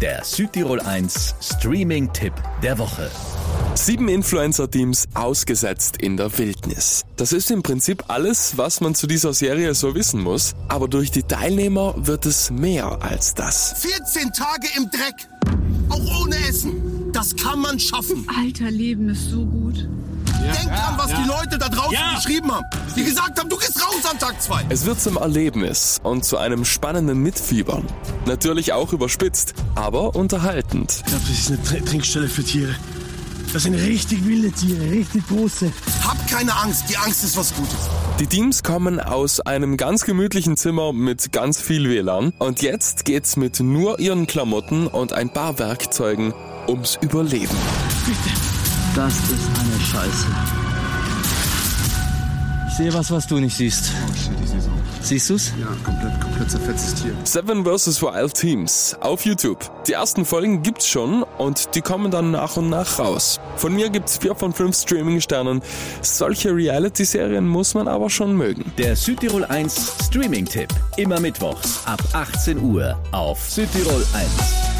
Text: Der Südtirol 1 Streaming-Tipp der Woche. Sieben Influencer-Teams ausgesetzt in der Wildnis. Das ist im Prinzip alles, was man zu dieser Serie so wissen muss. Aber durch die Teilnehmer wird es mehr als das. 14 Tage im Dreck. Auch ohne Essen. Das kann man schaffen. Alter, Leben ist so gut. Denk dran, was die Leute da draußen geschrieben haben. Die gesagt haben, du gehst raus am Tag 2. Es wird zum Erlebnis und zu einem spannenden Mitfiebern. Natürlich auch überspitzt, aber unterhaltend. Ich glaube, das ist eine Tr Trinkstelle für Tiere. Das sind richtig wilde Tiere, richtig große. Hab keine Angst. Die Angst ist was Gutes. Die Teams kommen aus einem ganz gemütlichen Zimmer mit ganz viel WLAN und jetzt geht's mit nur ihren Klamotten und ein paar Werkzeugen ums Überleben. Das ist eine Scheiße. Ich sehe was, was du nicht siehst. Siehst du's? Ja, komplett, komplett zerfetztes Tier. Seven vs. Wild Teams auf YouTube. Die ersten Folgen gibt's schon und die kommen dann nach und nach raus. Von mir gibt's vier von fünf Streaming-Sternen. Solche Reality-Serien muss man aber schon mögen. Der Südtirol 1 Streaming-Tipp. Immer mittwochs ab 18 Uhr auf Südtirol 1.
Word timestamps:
Der 0.00 0.24
Südtirol 0.24 0.80
1 0.80 1.34
Streaming-Tipp 1.42 2.32
der 2.62 2.78
Woche. 2.78 3.10
Sieben 3.74 4.08
Influencer-Teams 4.08 5.08
ausgesetzt 5.12 5.98
in 5.98 6.16
der 6.16 6.38
Wildnis. 6.38 7.04
Das 7.16 7.34
ist 7.34 7.50
im 7.50 7.62
Prinzip 7.62 8.04
alles, 8.08 8.56
was 8.56 8.80
man 8.80 8.94
zu 8.94 9.06
dieser 9.06 9.34
Serie 9.34 9.74
so 9.74 9.94
wissen 9.94 10.22
muss. 10.22 10.54
Aber 10.68 10.88
durch 10.88 11.10
die 11.10 11.22
Teilnehmer 11.22 11.94
wird 11.98 12.24
es 12.24 12.50
mehr 12.50 13.02
als 13.02 13.34
das. 13.34 13.74
14 13.82 14.32
Tage 14.32 14.68
im 14.78 14.84
Dreck. 14.90 15.28
Auch 15.90 16.22
ohne 16.22 16.36
Essen. 16.48 17.12
Das 17.12 17.36
kann 17.36 17.60
man 17.60 17.78
schaffen. 17.78 18.26
Alter, 18.42 18.70
Leben 18.70 19.10
ist 19.10 19.28
so 19.28 19.44
gut. 19.44 19.86
Denk 20.40 20.68
dran, 20.68 20.94
was 20.96 21.06
die 21.08 21.28
Leute 21.28 21.58
da 21.58 21.68
draußen 21.68 21.98
geschrieben 22.16 22.52
haben. 22.52 22.66
Die 22.96 23.04
gesagt 23.04 23.38
haben, 23.38 23.48
du 23.48 23.56
gehst 23.56 23.80
raus 23.80 24.02
am 24.10 24.18
Tag 24.18 24.40
2. 24.40 24.66
Es 24.68 24.84
wird 24.84 25.00
zum 25.00 25.16
Erlebnis 25.16 26.00
und 26.02 26.24
zu 26.24 26.38
einem 26.38 26.64
spannenden 26.64 27.18
Mitfiebern. 27.22 27.84
Natürlich 28.26 28.72
auch 28.72 28.92
überspitzt, 28.92 29.54
aber 29.74 30.14
unterhaltend. 30.14 30.92
Ich 30.98 31.04
glaube, 31.04 31.24
das 31.28 31.38
ist 31.38 31.48
eine 31.48 31.62
Tr 31.62 31.84
Trinkstelle 31.84 32.28
für 32.28 32.44
Tiere. 32.44 32.74
Das 33.52 33.64
sind 33.64 33.74
richtig 33.74 34.24
wilde 34.24 34.52
Tiere, 34.52 34.90
richtig 34.90 35.26
große. 35.26 35.72
Hab 36.04 36.28
keine 36.28 36.54
Angst. 36.56 36.84
Die 36.88 36.96
Angst 36.96 37.24
ist 37.24 37.36
was 37.36 37.52
Gutes. 37.52 37.88
Die 38.20 38.26
Teams 38.26 38.62
kommen 38.62 39.00
aus 39.00 39.40
einem 39.40 39.76
ganz 39.76 40.04
gemütlichen 40.04 40.56
Zimmer 40.56 40.92
mit 40.92 41.32
ganz 41.32 41.60
viel 41.60 41.88
WLAN 41.88 42.32
und 42.38 42.62
jetzt 42.62 43.04
geht's 43.04 43.36
mit 43.36 43.58
nur 43.58 43.98
ihren 43.98 44.26
Klamotten 44.26 44.86
und 44.86 45.12
ein 45.12 45.32
paar 45.32 45.58
Werkzeugen 45.58 46.32
ums 46.68 46.98
Überleben. 47.00 47.56
Das 48.96 49.14
ist 49.14 49.48
eine 49.60 49.80
Scheiße. 49.80 50.26
Ich 52.68 52.74
sehe 52.76 52.92
was, 52.92 53.10
was 53.10 53.26
du 53.26 53.38
nicht 53.38 53.56
siehst. 53.56 53.92
Siehst 55.00 55.30
du's? 55.30 55.52
Ja, 55.60 55.66
komplett, 55.84 56.20
komplett 56.20 56.50
zerfetztes 56.50 56.94
Tier. 56.94 57.14
Seven 57.24 57.64
vs. 57.64 58.02
Wild 58.02 58.34
Teams 58.34 58.96
auf 59.00 59.24
YouTube. 59.24 59.58
Die 59.86 59.92
ersten 59.92 60.24
Folgen 60.24 60.62
gibt's 60.62 60.88
schon 60.88 61.22
und 61.38 61.74
die 61.74 61.82
kommen 61.82 62.10
dann 62.10 62.32
nach 62.32 62.56
und 62.56 62.68
nach 62.68 62.98
raus. 62.98 63.40
Von 63.56 63.74
mir 63.74 63.90
gibt's 63.90 64.18
vier 64.18 64.34
von 64.34 64.52
fünf 64.52 64.76
Streaming-Sternen. 64.76 65.62
Solche 66.02 66.54
Reality-Serien 66.54 67.46
muss 67.46 67.74
man 67.74 67.86
aber 67.86 68.10
schon 68.10 68.36
mögen. 68.36 68.72
Der 68.76 68.96
Südtirol 68.96 69.44
1 69.44 69.92
Streaming-Tipp. 70.06 70.68
Immer 70.96 71.20
mittwochs 71.20 71.80
ab 71.86 72.02
18 72.12 72.58
Uhr 72.60 72.98
auf 73.12 73.38
Südtirol 73.48 74.04
1. 74.14 74.79